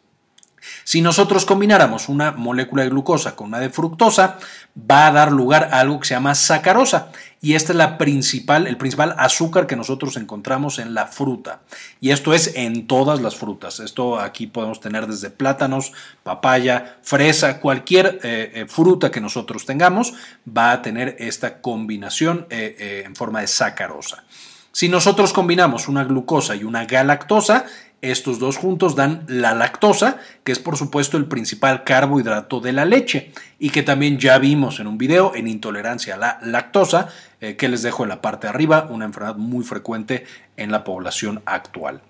Si 0.84 1.02
nosotros 1.02 1.46
combináramos 1.46 2.10
una 2.10 2.32
molécula 2.32 2.84
de 2.84 2.90
glucosa 2.90 3.36
con 3.36 3.48
una 3.48 3.60
de 3.60 3.70
fructosa, 3.70 4.38
va 4.78 5.08
a 5.08 5.12
dar 5.12 5.32
lugar 5.32 5.70
a 5.72 5.80
algo 5.80 6.00
que 6.00 6.08
se 6.08 6.14
llama 6.14 6.36
sacarosa. 6.36 7.12
Y 7.44 7.56
este 7.56 7.72
es 7.72 7.76
la 7.76 7.98
principal, 7.98 8.68
el 8.68 8.78
principal 8.78 9.16
azúcar 9.18 9.66
que 9.66 9.76
nosotros 9.76 10.16
encontramos 10.16 10.78
en 10.78 10.94
la 10.94 11.08
fruta. 11.08 11.62
Y 12.00 12.12
esto 12.12 12.36
es 12.36 12.56
en 12.56 12.86
todas 12.86 13.20
las 13.20 13.36
frutas. 13.36 13.80
Esto 13.80 14.20
aquí 14.20 14.46
podemos 14.46 14.80
tener 14.80 15.08
desde 15.08 15.32
plátanos, 15.32 15.92
papaya, 16.22 16.98
fresa, 17.02 17.60
cualquier 17.60 18.20
eh, 18.22 18.52
eh, 18.54 18.66
fruta 18.68 19.10
que 19.10 19.22
nosotros 19.22 19.66
tengamos 19.66 20.14
va 20.48 20.72
a 20.72 20.84
tener 20.84 21.16
esta 21.18 21.62
combinación 21.62 22.46
eh, 22.52 23.04
en 23.08 23.16
forma 23.16 23.42
de 23.42 23.48
sacarosa. 23.48 24.24
Si 24.72 24.88
nosotros 24.88 25.34
combinamos 25.34 25.88
una 25.88 26.04
glucosa 26.04 26.56
y 26.56 26.64
una 26.64 26.86
galactosa, 26.86 27.66
estos 28.02 28.40
dos 28.40 28.58
juntos 28.58 28.96
dan 28.96 29.24
la 29.28 29.54
lactosa, 29.54 30.18
que 30.44 30.52
es 30.52 30.60
por 30.60 30.78
supuesto 30.78 31.18
el 31.18 31.26
principal 31.26 31.84
carbohidrato 31.84 32.60
de 32.60 32.74
la 32.74 32.86
leche 32.86 33.32
y 33.60 33.70
que 33.70 33.84
también 33.84 34.18
ya 34.18 34.38
vimos 34.40 34.80
en 34.80 34.88
un 34.88 34.98
video 34.98 35.36
en 35.36 35.48
intolerancia 35.48 36.16
a 36.16 36.18
la 36.18 36.40
lactosa, 36.42 37.10
eh, 37.40 37.56
que 37.56 37.70
les 37.70 37.84
dejo 37.84 38.04
en 38.04 38.10
la 38.10 38.22
parte 38.22 38.48
de 38.48 38.50
arriba, 38.50 38.88
una 38.90 39.06
enfermedad 39.06 39.36
muy 39.36 39.64
frecuente 39.64 40.26
en 40.58 40.72
la 40.72 40.84
población 40.84 41.42
actual. 41.46 42.02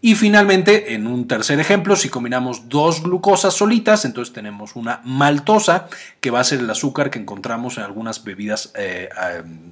Y 0.00 0.14
finalmente, 0.14 0.94
en 0.94 1.08
un 1.08 1.26
tercer 1.26 1.58
ejemplo, 1.58 1.96
si 1.96 2.08
combinamos 2.08 2.68
dos 2.68 3.02
glucosas 3.02 3.54
solitas, 3.54 4.04
entonces 4.04 4.32
tenemos 4.32 4.76
una 4.76 5.00
maltosa, 5.02 5.88
que 6.20 6.30
va 6.30 6.38
a 6.38 6.44
ser 6.44 6.60
el 6.60 6.70
azúcar 6.70 7.10
que 7.10 7.18
encontramos 7.18 7.78
en 7.78 7.82
algunas 7.82 8.22
bebidas 8.22 8.72
eh, 8.76 9.08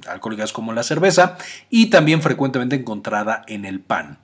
alcohólicas 0.09 0.53
como 0.53 0.73
la 0.73 0.83
cerveza 0.83 1.39
y 1.71 1.87
también 1.87 2.23
frecuentemente 2.23 2.75
encontrada 2.75 3.45
en 3.47 3.65
el 3.65 3.79
pan. 3.79 4.19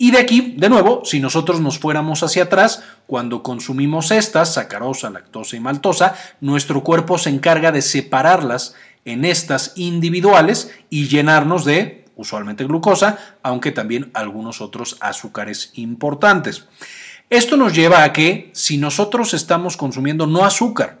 Y 0.00 0.12
de 0.12 0.18
aquí, 0.18 0.54
de 0.56 0.68
nuevo, 0.68 1.02
si 1.04 1.18
nosotros 1.18 1.60
nos 1.60 1.80
fuéramos 1.80 2.22
hacia 2.22 2.44
atrás, 2.44 2.84
cuando 3.08 3.42
consumimos 3.42 4.12
estas, 4.12 4.54
sacarosa, 4.54 5.10
lactosa 5.10 5.56
y 5.56 5.60
maltosa, 5.60 6.14
nuestro 6.40 6.84
cuerpo 6.84 7.18
se 7.18 7.30
encarga 7.30 7.72
de 7.72 7.82
separarlas 7.82 8.76
en 9.04 9.24
estas 9.24 9.72
individuales 9.74 10.70
y 10.88 11.08
llenarnos 11.08 11.64
de 11.64 12.04
usualmente 12.14 12.64
glucosa, 12.64 13.18
aunque 13.42 13.72
también 13.72 14.10
algunos 14.14 14.60
otros 14.60 14.96
azúcares 15.00 15.72
importantes. 15.74 16.66
Esto 17.28 17.56
nos 17.56 17.74
lleva 17.74 18.04
a 18.04 18.12
que 18.12 18.50
si 18.54 18.78
nosotros 18.78 19.34
estamos 19.34 19.76
consumiendo 19.76 20.26
no 20.26 20.44
azúcar, 20.44 21.00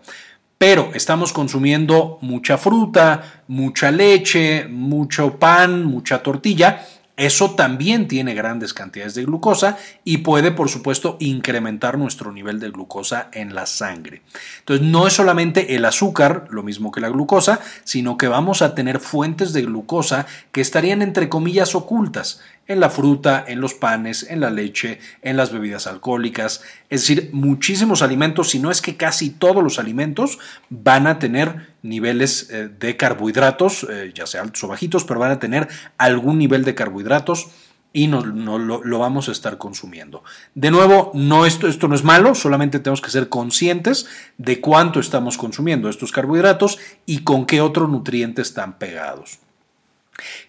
pero 0.58 0.90
estamos 0.94 1.32
consumiendo 1.32 2.18
mucha 2.20 2.58
fruta, 2.58 3.42
mucha 3.46 3.92
leche, 3.92 4.66
mucho 4.68 5.38
pan, 5.38 5.84
mucha 5.84 6.22
tortilla, 6.22 6.84
eso 7.18 7.50
también 7.50 8.08
tiene 8.08 8.32
grandes 8.32 8.72
cantidades 8.72 9.14
de 9.14 9.24
glucosa 9.24 9.76
y 10.04 10.18
puede, 10.18 10.52
por 10.52 10.68
supuesto, 10.68 11.16
incrementar 11.18 11.98
nuestro 11.98 12.32
nivel 12.32 12.60
de 12.60 12.70
glucosa 12.70 13.28
en 13.32 13.54
la 13.54 13.66
sangre. 13.66 14.22
Entonces, 14.60 14.86
no 14.86 15.06
es 15.06 15.14
solamente 15.14 15.74
el 15.74 15.84
azúcar, 15.84 16.46
lo 16.50 16.62
mismo 16.62 16.92
que 16.92 17.00
la 17.00 17.08
glucosa, 17.08 17.60
sino 17.82 18.16
que 18.16 18.28
vamos 18.28 18.62
a 18.62 18.74
tener 18.74 19.00
fuentes 19.00 19.52
de 19.52 19.62
glucosa 19.62 20.26
que 20.52 20.60
estarían, 20.60 21.02
entre 21.02 21.28
comillas, 21.28 21.74
ocultas 21.74 22.40
en 22.68 22.80
la 22.80 22.90
fruta, 22.90 23.44
en 23.48 23.60
los 23.60 23.74
panes, 23.74 24.26
en 24.28 24.40
la 24.40 24.50
leche, 24.50 25.00
en 25.22 25.36
las 25.36 25.50
bebidas 25.50 25.86
alcohólicas. 25.86 26.62
Es 26.90 27.00
decir, 27.00 27.30
muchísimos 27.32 28.02
alimentos, 28.02 28.50
si 28.50 28.60
no 28.60 28.70
es 28.70 28.82
que 28.82 28.96
casi 28.96 29.30
todos 29.30 29.64
los 29.64 29.78
alimentos, 29.78 30.38
van 30.68 31.06
a 31.06 31.18
tener 31.18 31.74
niveles 31.82 32.50
eh, 32.50 32.68
de 32.68 32.96
carbohidratos, 32.96 33.86
eh, 33.90 34.12
ya 34.14 34.26
sea 34.26 34.42
altos 34.42 34.62
o 34.64 34.68
bajitos, 34.68 35.04
pero 35.04 35.18
van 35.18 35.32
a 35.32 35.38
tener 35.38 35.66
algún 35.96 36.38
nivel 36.38 36.64
de 36.64 36.74
carbohidratos 36.74 37.48
y 37.92 38.06
no, 38.06 38.20
lo, 38.20 38.98
vamos 38.98 39.28
a 39.28 39.32
estar 39.32 39.56
consumiendo. 39.56 40.22
De 40.54 40.70
nuevo, 40.70 41.10
no 41.14 41.46
esto, 41.46 41.66
esto 41.66 41.88
no 41.88 41.94
es 41.94 42.04
malo, 42.04 42.34
solamente 42.34 42.80
tenemos 42.80 43.00
que 43.00 43.10
ser 43.10 43.30
conscientes 43.30 44.06
de 44.36 44.60
cuánto 44.60 45.00
estamos 45.00 45.38
consumiendo 45.38 45.88
estos 45.88 46.12
carbohidratos 46.12 46.78
y 47.06 47.20
con 47.20 47.46
qué 47.46 47.62
otro 47.62 47.88
nutriente 47.88 48.42
están 48.42 48.78
pegados. 48.78 49.38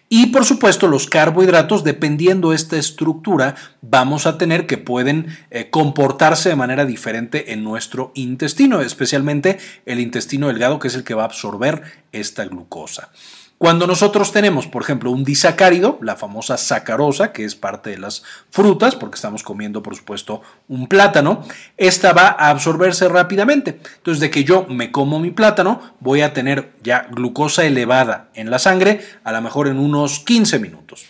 Y 0.08 0.26
por 0.26 0.44
supuesto 0.44 0.88
los 0.88 1.06
carbohidratos, 1.06 1.84
dependiendo 1.84 2.50
de 2.50 2.56
esta 2.56 2.76
estructura, 2.76 3.54
vamos 3.80 4.26
a 4.26 4.38
tener 4.38 4.66
que 4.66 4.78
pueden 4.78 5.38
eh, 5.50 5.70
comportarse 5.70 6.48
de 6.48 6.56
manera 6.56 6.84
diferente 6.84 7.52
en 7.52 7.62
nuestro 7.62 8.10
intestino, 8.14 8.80
especialmente 8.80 9.58
el 9.86 10.00
intestino 10.00 10.48
delgado 10.48 10.78
que 10.78 10.88
es 10.88 10.94
el 10.94 11.04
que 11.04 11.14
va 11.14 11.22
a 11.22 11.26
absorber 11.26 11.82
esta 12.12 12.44
glucosa. 12.44 13.10
Cuando 13.60 13.86
nosotros 13.86 14.32
tenemos, 14.32 14.66
por 14.66 14.80
ejemplo, 14.80 15.10
un 15.10 15.22
disacárido, 15.22 15.98
la 16.00 16.16
famosa 16.16 16.56
sacarosa, 16.56 17.30
que 17.30 17.44
es 17.44 17.54
parte 17.54 17.90
de 17.90 17.98
las 17.98 18.22
frutas, 18.48 18.96
porque 18.96 19.16
estamos 19.16 19.42
comiendo, 19.42 19.82
por 19.82 19.94
supuesto, 19.94 20.40
un 20.66 20.86
plátano, 20.86 21.44
esta 21.76 22.14
va 22.14 22.28
a 22.28 22.48
absorberse 22.48 23.06
rápidamente. 23.10 23.78
Entonces, 23.98 24.18
de 24.18 24.30
que 24.30 24.44
yo 24.44 24.64
me 24.66 24.90
como 24.90 25.18
mi 25.18 25.30
plátano, 25.30 25.82
voy 26.00 26.22
a 26.22 26.32
tener 26.32 26.72
ya 26.82 27.06
glucosa 27.10 27.66
elevada 27.66 28.30
en 28.32 28.50
la 28.50 28.58
sangre, 28.58 29.02
a 29.24 29.32
lo 29.32 29.42
mejor 29.42 29.68
en 29.68 29.78
unos 29.78 30.20
15 30.20 30.58
minutos. 30.58 31.04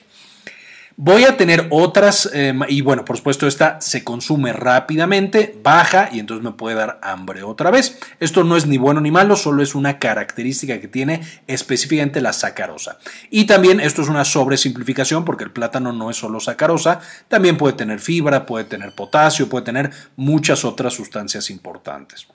Voy 1.03 1.25
a 1.25 1.39
tener 1.39 1.67
otras, 1.71 2.29
eh, 2.35 2.53
y 2.69 2.83
bueno, 2.83 3.07
por 3.07 3.17
supuesto, 3.17 3.47
esta 3.47 3.81
se 3.81 4.05
consume 4.05 4.53
rápidamente, 4.53 5.59
baja 5.65 6.11
y 6.13 6.19
entonces 6.19 6.45
me 6.45 6.53
puede 6.53 6.77
dar 6.77 7.01
hambre 7.03 7.43
otra 7.43 7.71
vez. 7.71 7.99
Esto 8.19 8.45
no 8.45 8.55
es 8.55 8.67
ni 8.67 8.77
bueno 8.77 9.01
ni 9.01 9.11
malo, 9.11 9.35
solo 9.35 9.63
es 9.63 9.75
una 9.75 9.99
característica 9.99 10.79
que 10.79 10.89
tiene 10.89 11.23
específicamente 11.47 12.21
la 12.21 12.35
sacarosa. 12.35 12.99
Y 13.31 13.47
también 13.47 13.81
esto 13.81 14.03
es 14.03 14.09
una 14.09 14.27
sobresimplificación 14.27 15.25
porque 15.25 15.45
el 15.45 15.53
plátano 15.53 15.91
no 15.95 16.11
es 16.11 16.19
solo 16.19 16.39
sacarosa, 16.39 17.01
también 17.29 17.57
puede 17.57 17.73
tener 17.73 17.99
fibra, 17.99 18.45
puede 18.45 18.67
tener 18.67 18.95
potasio, 18.95 19.49
puede 19.49 19.65
tener 19.65 19.91
muchas 20.17 20.67
otras 20.67 20.93
sustancias 20.93 21.49
importantes. 21.49 22.27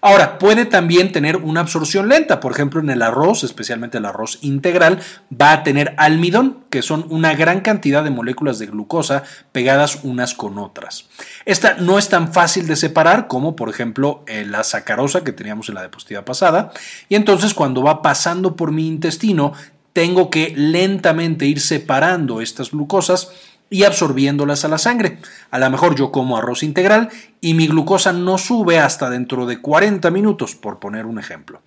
Ahora, 0.00 0.38
puede 0.38 0.64
también 0.64 1.12
tener 1.12 1.36
una 1.36 1.60
absorción 1.60 2.08
lenta, 2.08 2.40
por 2.40 2.52
ejemplo, 2.52 2.80
en 2.80 2.90
el 2.90 3.02
arroz, 3.02 3.44
especialmente 3.44 3.98
el 3.98 4.04
arroz 4.04 4.38
integral, 4.42 5.00
va 5.30 5.52
a 5.52 5.62
tener 5.62 5.94
almidón, 5.96 6.64
que 6.70 6.82
son 6.82 7.06
una 7.08 7.34
gran 7.34 7.60
cantidad 7.60 8.04
de 8.04 8.10
moléculas 8.10 8.58
de 8.58 8.66
glucosa 8.66 9.24
pegadas 9.52 10.00
unas 10.04 10.34
con 10.34 10.58
otras. 10.58 11.08
Esta 11.44 11.74
no 11.74 11.98
es 11.98 12.08
tan 12.08 12.32
fácil 12.32 12.66
de 12.66 12.76
separar 12.76 13.26
como, 13.26 13.56
por 13.56 13.68
ejemplo, 13.68 14.22
eh, 14.26 14.44
la 14.46 14.64
sacarosa 14.64 15.24
que 15.24 15.32
teníamos 15.32 15.68
en 15.68 15.76
la 15.76 15.82
diapositiva 15.82 16.24
pasada, 16.24 16.70
y 17.08 17.14
entonces 17.14 17.54
cuando 17.54 17.82
va 17.82 18.02
pasando 18.02 18.54
por 18.54 18.70
mi 18.70 18.86
intestino, 18.86 19.52
tengo 19.92 20.30
que 20.30 20.52
lentamente 20.56 21.46
ir 21.46 21.60
separando 21.60 22.40
estas 22.40 22.70
glucosas 22.70 23.32
y 23.70 23.84
absorbiéndolas 23.84 24.64
a 24.64 24.68
la 24.68 24.78
sangre. 24.78 25.18
A 25.50 25.58
lo 25.58 25.70
mejor 25.70 25.94
yo 25.94 26.10
como 26.10 26.36
arroz 26.36 26.62
integral 26.62 27.10
y 27.40 27.54
mi 27.54 27.66
glucosa 27.68 28.12
no 28.12 28.38
sube 28.38 28.78
hasta 28.78 29.10
dentro 29.10 29.46
de 29.46 29.60
40 29.60 30.10
minutos, 30.10 30.54
por 30.54 30.78
poner 30.78 31.06
un 31.06 31.18
ejemplo. 31.18 31.62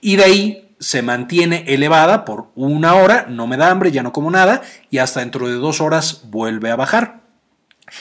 Y 0.00 0.16
de 0.16 0.24
ahí 0.24 0.76
se 0.78 1.02
mantiene 1.02 1.64
elevada 1.68 2.24
por 2.24 2.50
una 2.54 2.94
hora, 2.94 3.26
no 3.28 3.46
me 3.46 3.56
da 3.56 3.70
hambre, 3.70 3.92
ya 3.92 4.02
no 4.02 4.12
como 4.12 4.30
nada, 4.30 4.62
y 4.90 4.98
hasta 4.98 5.20
dentro 5.20 5.48
de 5.48 5.54
dos 5.54 5.80
horas 5.80 6.22
vuelve 6.30 6.70
a 6.70 6.76
bajar. 6.76 7.25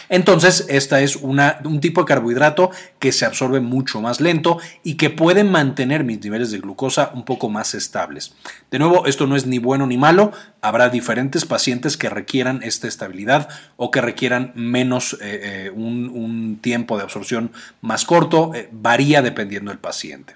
Entonces, 0.10 0.66
esta 0.70 1.02
es 1.02 1.16
un 1.16 1.80
tipo 1.80 2.02
de 2.02 2.08
carbohidrato 2.08 2.72
que 3.00 3.12
se 3.12 3.26
absorbe 3.26 3.60
mucho 3.60 4.02
más 4.02 4.20
lento 4.20 4.58
y 4.84 4.96
que 4.96 5.10
puede 5.10 5.44
mantener 5.44 6.04
mis 6.04 6.24
niveles 6.24 6.52
de 6.52 6.60
glucosa 6.60 7.12
un 7.14 7.24
poco 7.24 7.50
más 7.50 7.76
estables. 7.76 8.34
De 8.72 8.80
nuevo, 8.80 9.06
esto 9.06 9.28
no 9.28 9.36
es 9.36 9.46
ni 9.46 9.60
bueno 9.60 9.86
ni 9.86 9.98
malo. 9.98 10.32
Habrá 10.62 10.90
diferentes 10.90 11.46
pacientes 11.46 11.98
que 11.98 12.10
requieran 12.10 12.62
esta 12.64 12.88
estabilidad 12.88 13.48
o 13.78 13.92
que 13.92 14.02
requieran 14.02 14.52
menos 14.56 15.18
eh, 15.22 15.68
eh, 15.68 15.70
un, 15.70 16.60
tiempo 16.62 16.98
de 16.98 17.04
absorción 17.04 17.52
más 17.82 18.06
corto. 18.06 18.52
Eh, 18.56 18.70
varía 18.72 19.22
dependiendo 19.22 19.70
del 19.70 19.80
paciente. 19.80 20.36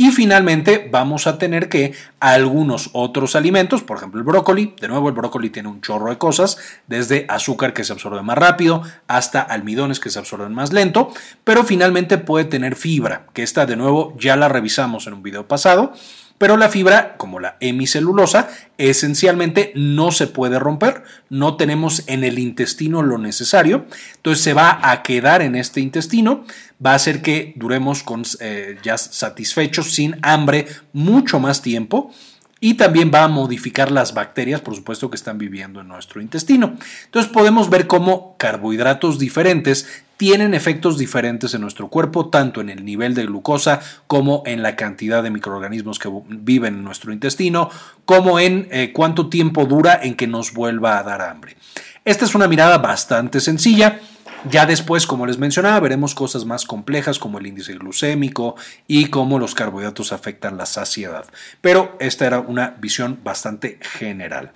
Y 0.00 0.12
finalmente 0.12 0.88
vamos 0.92 1.26
a 1.26 1.38
tener 1.38 1.68
que 1.68 1.92
algunos 2.20 2.90
otros 2.92 3.34
alimentos, 3.34 3.82
por 3.82 3.96
ejemplo 3.96 4.20
el 4.20 4.24
brócoli, 4.24 4.76
de 4.80 4.86
nuevo 4.86 5.08
el 5.08 5.14
brócoli 5.16 5.50
tiene 5.50 5.68
un 5.68 5.80
chorro 5.80 6.10
de 6.10 6.18
cosas, 6.18 6.56
desde 6.86 7.26
azúcar 7.28 7.72
que 7.72 7.82
se 7.82 7.94
absorbe 7.94 8.22
más 8.22 8.38
rápido 8.38 8.84
hasta 9.08 9.40
almidones 9.40 9.98
que 9.98 10.10
se 10.10 10.20
absorben 10.20 10.54
más 10.54 10.72
lento, 10.72 11.10
pero 11.42 11.64
finalmente 11.64 12.16
puede 12.16 12.44
tener 12.44 12.76
fibra, 12.76 13.26
que 13.32 13.42
esta 13.42 13.66
de 13.66 13.74
nuevo 13.74 14.14
ya 14.16 14.36
la 14.36 14.48
revisamos 14.48 15.08
en 15.08 15.14
un 15.14 15.24
video 15.24 15.48
pasado 15.48 15.92
pero 16.38 16.56
la 16.56 16.68
fibra, 16.68 17.16
como 17.16 17.40
la 17.40 17.56
hemicelulosa, 17.60 18.48
esencialmente 18.78 19.72
no 19.74 20.12
se 20.12 20.28
puede 20.28 20.58
romper, 20.58 21.02
no 21.28 21.56
tenemos 21.56 22.04
en 22.06 22.24
el 22.24 22.38
intestino 22.38 23.02
lo 23.02 23.18
necesario, 23.18 23.86
entonces 24.16 24.44
se 24.44 24.54
va 24.54 24.78
a 24.82 25.02
quedar 25.02 25.42
en 25.42 25.56
este 25.56 25.80
intestino, 25.80 26.44
va 26.84 26.92
a 26.92 26.96
hacer 26.96 27.22
que 27.22 27.52
duremos 27.56 28.04
eh, 28.40 28.78
ya 28.82 28.96
satisfechos, 28.96 29.92
sin 29.92 30.16
hambre, 30.22 30.66
mucho 30.92 31.40
más 31.40 31.60
tiempo 31.60 32.12
y 32.60 32.74
también 32.74 33.10
va 33.14 33.24
a 33.24 33.28
modificar 33.28 33.90
las 33.90 34.14
bacterias, 34.14 34.60
por 34.60 34.74
supuesto, 34.74 35.10
que 35.10 35.16
están 35.16 35.38
viviendo 35.38 35.80
en 35.80 35.88
nuestro 35.88 36.20
intestino. 36.20 36.76
Entonces 37.04 37.30
podemos 37.32 37.70
ver 37.70 37.86
cómo 37.86 38.36
carbohidratos 38.36 39.18
diferentes 39.18 40.04
tienen 40.16 40.52
efectos 40.52 40.98
diferentes 40.98 41.54
en 41.54 41.60
nuestro 41.60 41.88
cuerpo, 41.88 42.28
tanto 42.28 42.60
en 42.60 42.70
el 42.70 42.84
nivel 42.84 43.14
de 43.14 43.24
glucosa 43.24 43.80
como 44.08 44.42
en 44.46 44.62
la 44.62 44.74
cantidad 44.74 45.22
de 45.22 45.30
microorganismos 45.30 46.00
que 46.00 46.10
viven 46.28 46.74
en 46.74 46.84
nuestro 46.84 47.12
intestino, 47.12 47.70
como 48.04 48.40
en 48.40 48.66
eh, 48.72 48.92
cuánto 48.92 49.28
tiempo 49.28 49.64
dura 49.64 50.00
en 50.02 50.16
que 50.16 50.26
nos 50.26 50.52
vuelva 50.52 50.98
a 50.98 51.04
dar 51.04 51.22
hambre. 51.22 51.56
Esta 52.04 52.24
es 52.24 52.34
una 52.34 52.48
mirada 52.48 52.78
bastante 52.78 53.38
sencilla 53.38 54.00
ya 54.48 54.66
después, 54.66 55.06
como 55.06 55.26
les 55.26 55.38
mencionaba, 55.38 55.80
veremos 55.80 56.14
cosas 56.14 56.44
más 56.44 56.64
complejas 56.64 57.18
como 57.18 57.38
el 57.38 57.46
índice 57.46 57.74
glucémico 57.74 58.56
y 58.86 59.06
cómo 59.06 59.38
los 59.38 59.54
carbohidratos 59.54 60.12
afectan 60.12 60.56
la 60.56 60.66
saciedad. 60.66 61.26
Pero 61.60 61.96
esta 62.00 62.26
era 62.26 62.40
una 62.40 62.76
visión 62.78 63.18
bastante 63.24 63.78
general. 63.80 64.52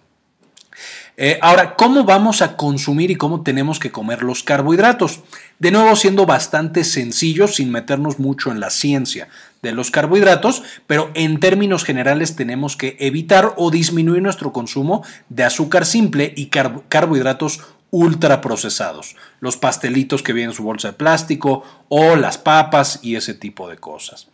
Eh, 1.16 1.38
ahora, 1.42 1.74
¿cómo 1.76 2.04
vamos 2.04 2.40
a 2.40 2.56
consumir 2.56 3.10
y 3.10 3.16
cómo 3.16 3.42
tenemos 3.42 3.78
que 3.78 3.92
comer 3.92 4.22
los 4.22 4.42
carbohidratos? 4.42 5.20
De 5.58 5.70
nuevo, 5.70 5.94
siendo 5.94 6.24
bastante 6.24 6.84
sencillo, 6.84 7.48
sin 7.48 7.70
meternos 7.70 8.18
mucho 8.18 8.50
en 8.50 8.60
la 8.60 8.70
ciencia 8.70 9.28
de 9.60 9.72
los 9.72 9.90
carbohidratos, 9.90 10.62
pero 10.86 11.10
en 11.14 11.38
términos 11.38 11.84
generales 11.84 12.34
tenemos 12.34 12.76
que 12.76 12.96
evitar 12.98 13.52
o 13.56 13.70
disminuir 13.70 14.22
nuestro 14.22 14.52
consumo 14.52 15.04
de 15.28 15.44
azúcar 15.44 15.84
simple 15.84 16.32
y 16.34 16.46
carbohidratos 16.46 17.60
ultraprocesados, 17.92 19.16
los 19.40 19.58
pastelitos 19.58 20.22
que 20.22 20.32
vienen 20.32 20.50
en 20.50 20.56
su 20.56 20.62
bolsa 20.64 20.88
de 20.88 20.94
plástico 20.94 21.62
o 21.90 22.16
las 22.16 22.38
papas 22.38 22.98
y 23.02 23.16
ese 23.16 23.34
tipo 23.34 23.68
de 23.68 23.76
cosas. 23.76 24.28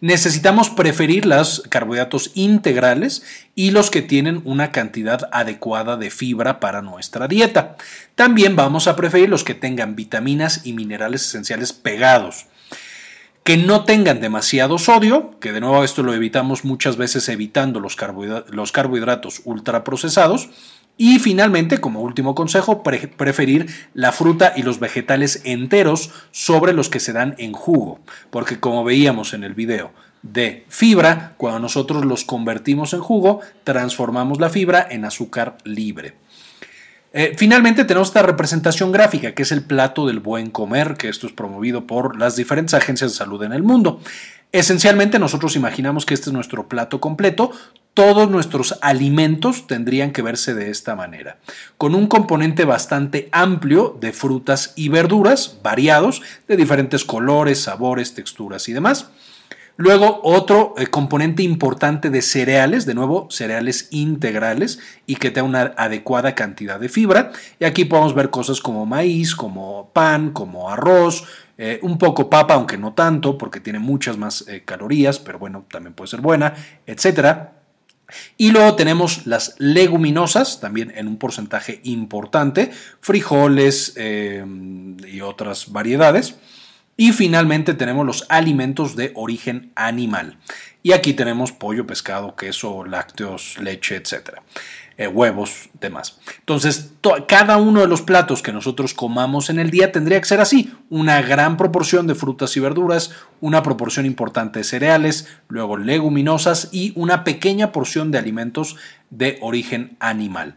Necesitamos 0.00 0.70
preferir 0.70 1.26
los 1.26 1.62
carbohidratos 1.68 2.32
integrales 2.34 3.22
y 3.54 3.70
los 3.70 3.90
que 3.90 4.02
tienen 4.02 4.40
una 4.44 4.72
cantidad 4.72 5.28
adecuada 5.30 5.96
de 5.96 6.10
fibra 6.10 6.58
para 6.58 6.80
nuestra 6.82 7.28
dieta. 7.28 7.76
También 8.16 8.56
vamos 8.56 8.88
a 8.88 8.96
preferir 8.96 9.28
los 9.28 9.44
que 9.44 9.54
tengan 9.54 9.94
vitaminas 9.94 10.62
y 10.64 10.72
minerales 10.72 11.26
esenciales 11.28 11.72
pegados 11.72 12.46
que 13.44 13.56
no 13.56 13.84
tengan 13.84 14.20
demasiado 14.20 14.78
sodio, 14.78 15.32
que 15.40 15.52
de 15.52 15.60
nuevo 15.60 15.82
esto 15.82 16.02
lo 16.02 16.14
evitamos 16.14 16.64
muchas 16.64 16.96
veces 16.96 17.28
evitando 17.28 17.80
los, 17.80 17.96
carbohidratos, 17.96 19.42
ultraprocesados, 19.44 20.50
y 20.96 21.18
finalmente, 21.18 21.78
como 21.78 22.00
último 22.00 22.34
consejo, 22.34 22.82
preferir 22.82 23.66
la 23.94 24.12
fruta 24.12 24.52
y 24.54 24.62
los 24.62 24.78
vegetales 24.78 25.40
enteros 25.44 26.10
sobre 26.30 26.72
los 26.72 26.88
que 26.88 27.00
se 27.00 27.12
dan 27.12 27.34
en 27.38 27.52
jugo, 27.52 28.00
porque 28.30 28.60
como 28.60 28.84
veíamos 28.84 29.34
en 29.34 29.44
el 29.44 29.54
video 29.54 29.92
de 30.22 30.64
fibra, 30.68 31.34
cuando 31.36 31.58
nosotros 31.58 32.04
los 32.04 32.24
convertimos 32.24 32.92
en 32.92 33.00
jugo, 33.00 33.40
transformamos 33.64 34.40
la 34.40 34.50
fibra 34.50 34.86
en 34.88 35.04
azúcar 35.04 35.58
libre. 35.64 36.14
Eh, 37.14 37.34
finalmente 37.36 37.84
tenemos 37.84 38.08
esta 38.08 38.22
representación 38.22 38.90
gráfica, 38.90 39.32
que 39.32 39.42
es 39.42 39.52
el 39.52 39.62
plato 39.62 40.06
del 40.06 40.20
buen 40.20 40.50
comer, 40.50 40.94
que 40.94 41.08
esto 41.08 41.26
es 41.26 41.32
promovido 41.32 41.86
por 41.86 42.18
las 42.18 42.36
diferentes 42.36 42.74
agencias 42.74 43.12
de 43.12 43.16
salud 43.18 43.42
en 43.42 43.52
el 43.52 43.62
mundo. 43.62 44.00
Esencialmente 44.50 45.18
nosotros 45.18 45.56
imaginamos 45.56 46.06
que 46.06 46.14
este 46.14 46.30
es 46.30 46.32
nuestro 46.34 46.68
plato 46.68 47.00
completo, 47.00 47.52
todos 47.94 48.30
nuestros 48.30 48.78
alimentos 48.80 49.66
tendrían 49.66 50.12
que 50.12 50.22
verse 50.22 50.54
de 50.54 50.70
esta 50.70 50.94
manera, 50.94 51.38
con 51.76 51.94
un 51.94 52.06
componente 52.06 52.64
bastante 52.64 53.28
amplio 53.32 53.96
de 54.00 54.12
frutas 54.12 54.72
y 54.76 54.88
verduras 54.88 55.58
variados, 55.62 56.22
de 56.48 56.56
diferentes 56.56 57.04
colores, 57.04 57.60
sabores, 57.60 58.14
texturas 58.14 58.68
y 58.68 58.72
demás. 58.72 59.10
Luego 59.76 60.20
otro 60.22 60.74
eh, 60.76 60.86
componente 60.86 61.42
importante 61.42 62.10
de 62.10 62.20
cereales, 62.20 62.84
de 62.84 62.94
nuevo 62.94 63.26
cereales 63.30 63.88
integrales 63.90 64.78
y 65.06 65.16
que 65.16 65.30
tenga 65.30 65.48
una 65.48 65.74
adecuada 65.76 66.34
cantidad 66.34 66.78
de 66.78 66.90
fibra. 66.90 67.32
Y 67.58 67.64
aquí 67.64 67.86
podemos 67.86 68.14
ver 68.14 68.30
cosas 68.30 68.60
como 68.60 68.84
maíz, 68.84 69.34
como 69.34 69.90
pan, 69.94 70.32
como 70.32 70.70
arroz, 70.70 71.24
eh, 71.56 71.78
un 71.82 71.96
poco 71.96 72.28
papa, 72.28 72.54
aunque 72.54 72.76
no 72.76 72.92
tanto, 72.92 73.38
porque 73.38 73.60
tiene 73.60 73.78
muchas 73.78 74.18
más 74.18 74.46
eh, 74.46 74.62
calorías, 74.64 75.18
pero 75.18 75.38
bueno, 75.38 75.64
también 75.70 75.94
puede 75.94 76.08
ser 76.08 76.20
buena, 76.20 76.54
etcétera. 76.86 77.61
Y 78.36 78.50
luego 78.50 78.74
tenemos 78.76 79.26
las 79.26 79.54
leguminosas, 79.58 80.60
también 80.60 80.92
en 80.96 81.08
un 81.08 81.16
porcentaje 81.16 81.80
importante, 81.84 82.70
frijoles 83.00 83.94
y 83.96 85.20
otras 85.20 85.72
variedades. 85.72 86.36
Y 86.96 87.12
finalmente 87.12 87.74
tenemos 87.74 88.04
los 88.06 88.26
alimentos 88.28 88.96
de 88.96 89.12
origen 89.14 89.72
animal. 89.74 90.38
Y 90.82 90.92
aquí 90.92 91.14
tenemos 91.14 91.52
pollo, 91.52 91.86
pescado, 91.86 92.36
queso, 92.36 92.84
lácteos, 92.84 93.56
leche, 93.58 93.96
etcétera. 93.96 94.42
Eh, 95.02 95.08
huevos, 95.08 95.68
demás. 95.80 96.20
Entonces, 96.38 96.92
cada 97.26 97.56
uno 97.56 97.80
de 97.80 97.88
los 97.88 98.02
platos 98.02 98.40
que 98.40 98.52
nosotros 98.52 98.94
comamos 98.94 99.50
en 99.50 99.58
el 99.58 99.68
día 99.68 99.90
tendría 99.90 100.20
que 100.20 100.28
ser 100.28 100.40
así: 100.40 100.72
una 100.90 101.20
gran 101.22 101.56
proporción 101.56 102.06
de 102.06 102.14
frutas 102.14 102.56
y 102.56 102.60
verduras, 102.60 103.10
una 103.40 103.64
proporción 103.64 104.06
importante 104.06 104.60
de 104.60 104.64
cereales, 104.64 105.26
luego 105.48 105.76
leguminosas 105.76 106.68
y 106.70 106.92
una 106.94 107.24
pequeña 107.24 107.72
porción 107.72 108.12
de 108.12 108.18
alimentos 108.18 108.76
de 109.10 109.38
origen 109.40 109.96
animal. 109.98 110.54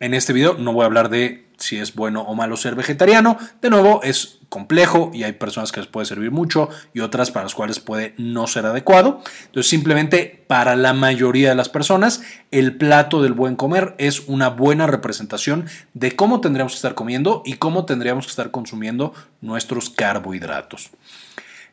En 0.00 0.14
este 0.14 0.32
video 0.32 0.54
no 0.54 0.72
voy 0.72 0.82
a 0.82 0.86
hablar 0.86 1.08
de 1.08 1.48
si 1.58 1.76
es 1.76 1.94
bueno 1.94 2.22
o 2.22 2.34
malo 2.36 2.56
ser 2.56 2.76
vegetariano. 2.76 3.36
De 3.60 3.68
nuevo, 3.68 4.00
es 4.04 4.38
complejo 4.48 5.10
y 5.12 5.24
hay 5.24 5.32
personas 5.32 5.72
que 5.72 5.80
les 5.80 5.88
puede 5.88 6.06
servir 6.06 6.30
mucho 6.30 6.68
y 6.94 7.00
otras 7.00 7.32
para 7.32 7.44
las 7.44 7.54
cuales 7.54 7.80
puede 7.80 8.14
no 8.16 8.46
ser 8.46 8.64
adecuado. 8.66 9.20
Entonces, 9.46 9.68
simplemente 9.68 10.44
para 10.46 10.76
la 10.76 10.92
mayoría 10.92 11.48
de 11.48 11.56
las 11.56 11.68
personas, 11.68 12.22
el 12.52 12.76
plato 12.76 13.22
del 13.22 13.32
buen 13.32 13.56
comer 13.56 13.96
es 13.98 14.20
una 14.28 14.48
buena 14.50 14.86
representación 14.86 15.66
de 15.94 16.14
cómo 16.14 16.40
tendríamos 16.40 16.74
que 16.74 16.76
estar 16.76 16.94
comiendo 16.94 17.42
y 17.44 17.54
cómo 17.54 17.84
tendríamos 17.84 18.26
que 18.26 18.30
estar 18.30 18.52
consumiendo 18.52 19.12
nuestros 19.40 19.90
carbohidratos. 19.90 20.90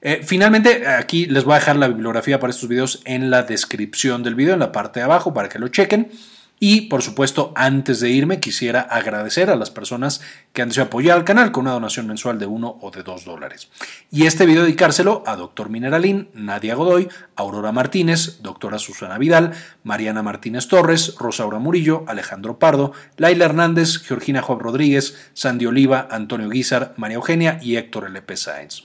Eh, 0.01 0.21
finalmente, 0.23 0.87
aquí 0.87 1.27
les 1.27 1.43
voy 1.43 1.53
a 1.53 1.59
dejar 1.59 1.77
la 1.77 1.87
bibliografía 1.87 2.39
para 2.39 2.51
estos 2.51 2.69
videos 2.69 3.01
en 3.05 3.29
la 3.29 3.43
descripción 3.43 4.23
del 4.23 4.35
video, 4.35 4.53
en 4.55 4.59
la 4.59 4.71
parte 4.71 4.99
de 4.99 5.03
abajo, 5.03 5.33
para 5.33 5.47
que 5.47 5.59
lo 5.59 5.67
chequen. 5.67 6.11
Y 6.59 6.81
por 6.81 7.01
supuesto, 7.01 7.51
antes 7.55 7.99
de 7.99 8.09
irme, 8.09 8.39
quisiera 8.39 8.79
agradecer 8.79 9.49
a 9.49 9.57
las 9.57 9.71
personas 9.71 10.21
que 10.53 10.61
han 10.61 10.69
deseado 10.69 10.87
apoyar 10.87 11.17
al 11.17 11.25
canal 11.25 11.51
con 11.51 11.65
una 11.65 11.73
donación 11.73 12.07
mensual 12.07 12.39
de 12.39 12.45
1 12.45 12.79
o 12.81 12.91
de 12.91 13.03
2 13.03 13.25
dólares. 13.25 13.67
Y 14.09 14.25
este 14.25 14.45
video 14.45 14.63
dedicárselo 14.63 15.23
a 15.25 15.35
Dr. 15.35 15.69
Mineralín, 15.69 16.29
Nadia 16.33 16.75
Godoy, 16.75 17.09
Aurora 17.35 17.73
Martínez, 17.73 18.41
Doctora 18.41 18.79
Susana 18.79 19.17
Vidal, 19.17 19.51
Mariana 19.83 20.23
Martínez 20.23 20.69
Torres, 20.69 21.15
Rosaura 21.19 21.59
Murillo, 21.59 22.05
Alejandro 22.07 22.57
Pardo, 22.57 22.93
Laila 23.17 23.45
Hernández, 23.45 24.01
Georgina 24.03 24.41
Juan 24.41 24.59
Rodríguez, 24.59 25.29
Sandy 25.33 25.65
Oliva, 25.65 26.07
Antonio 26.09 26.49
Guizar, 26.49 26.93
María 26.95 27.15
Eugenia 27.15 27.59
y 27.61 27.75
Héctor 27.75 28.05
L.P. 28.05 28.37
Sáenz. 28.37 28.83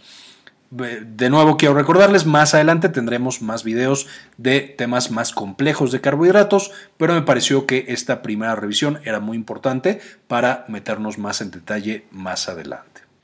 De 0.71 1.31
nuevo 1.31 1.57
quiero 1.57 1.75
recordarles, 1.75 2.27
más 2.27 2.55
adelante 2.55 2.89
tendremos 2.89 3.43
más 3.43 3.65
videos 3.65 4.07
de 4.37 4.61
temas 4.61 5.11
más 5.11 5.33
complejos 5.33 5.91
de 5.91 6.01
carbohidratos, 6.01 6.71
pero 6.97 7.13
me 7.13 7.23
pareció 7.23 7.67
que 7.67 7.87
esta 7.89 8.23
primera 8.23 8.55
revisión 8.55 9.01
era 9.05 9.19
muy 9.19 9.37
importante 9.37 10.01
para 10.29 10.65
meternos 10.69 11.19
más 11.19 11.41
en 11.41 11.51
detalle 11.51 12.07
más 12.13 12.49
adelante. 12.49 13.10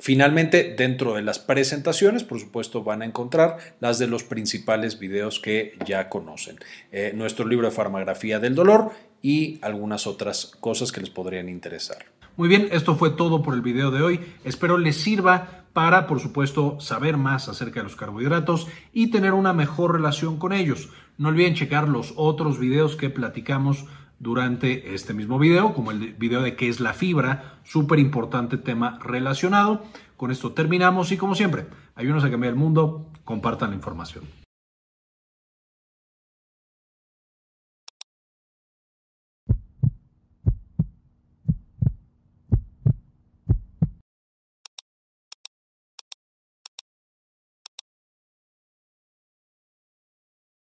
Finalmente, 0.00 0.74
dentro 0.78 1.14
de 1.14 1.22
las 1.22 1.40
presentaciones, 1.40 2.22
por 2.22 2.38
supuesto, 2.38 2.84
van 2.84 3.02
a 3.02 3.04
encontrar 3.04 3.58
las 3.80 3.98
de 3.98 4.06
los 4.06 4.22
principales 4.22 4.98
videos 4.98 5.40
que 5.40 5.76
ya 5.84 6.08
conocen. 6.08 6.58
Eh, 6.92 7.12
nuestro 7.14 7.46
libro 7.46 7.66
de 7.66 7.74
Farmagrafía 7.74 8.38
del 8.38 8.54
Dolor 8.54 8.92
y 9.22 9.58
algunas 9.60 10.06
otras 10.06 10.46
cosas 10.60 10.92
que 10.92 11.00
les 11.00 11.10
podrían 11.10 11.48
interesar. 11.48 12.06
Muy 12.36 12.48
bien, 12.48 12.68
esto 12.70 12.94
fue 12.94 13.10
todo 13.10 13.42
por 13.42 13.54
el 13.54 13.62
video 13.62 13.90
de 13.90 14.00
hoy. 14.00 14.20
Espero 14.44 14.78
les 14.78 14.96
sirva 14.96 15.64
para, 15.72 16.06
por 16.06 16.20
supuesto, 16.20 16.78
saber 16.78 17.16
más 17.16 17.48
acerca 17.48 17.80
de 17.80 17.84
los 17.84 17.96
carbohidratos 17.96 18.68
y 18.92 19.10
tener 19.10 19.32
una 19.32 19.52
mejor 19.52 19.94
relación 19.94 20.38
con 20.38 20.52
ellos. 20.52 20.90
No 21.16 21.28
olviden 21.28 21.54
checar 21.54 21.88
los 21.88 22.12
otros 22.14 22.60
videos 22.60 22.94
que 22.94 23.10
platicamos 23.10 23.86
durante 24.18 24.94
este 24.94 25.14
mismo 25.14 25.38
video, 25.38 25.74
como 25.74 25.90
el 25.90 26.14
video 26.14 26.42
de 26.42 26.56
qué 26.56 26.68
es 26.68 26.80
la 26.80 26.92
fibra, 26.92 27.58
súper 27.64 27.98
importante 27.98 28.56
tema 28.56 28.98
relacionado. 29.02 29.82
Con 30.16 30.30
esto 30.30 30.52
terminamos 30.52 31.12
y 31.12 31.16
como 31.16 31.34
siempre, 31.34 31.66
ayúdenos 31.94 32.24
a 32.24 32.30
cambiar 32.30 32.52
el 32.52 32.58
mundo, 32.58 33.06
compartan 33.24 33.70
la 33.70 33.76
información. 33.76 34.24